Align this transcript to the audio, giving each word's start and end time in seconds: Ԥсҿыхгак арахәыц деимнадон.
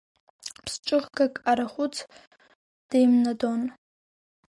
Ԥсҿыхгак 0.65 1.33
арахәыц 1.49 1.95
деимнадон. 2.89 3.61